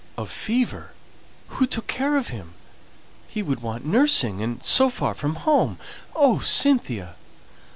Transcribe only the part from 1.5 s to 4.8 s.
who took care of him? he would want nursing, and